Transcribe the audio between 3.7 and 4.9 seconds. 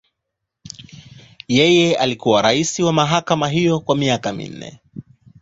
kwa miaka minne.